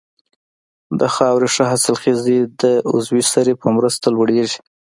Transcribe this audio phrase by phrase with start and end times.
[0.99, 4.59] د خاورې ښه حاصلخېزي د عضوي سرې په مرسته لوړیږي.